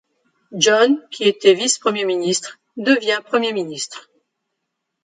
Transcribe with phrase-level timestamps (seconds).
[0.53, 4.09] John qui était vice-premier Ministre, devient Premier ministre.